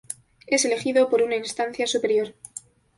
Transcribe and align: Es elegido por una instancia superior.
Es 0.47 0.65
elegido 0.65 1.09
por 1.11 1.21
una 1.21 1.35
instancia 1.35 1.85
superior. 1.85 2.33